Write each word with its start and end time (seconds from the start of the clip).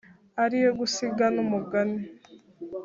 ariyo 0.43 0.71
gusiga 0.79 1.25
n’umugani. 1.35 1.99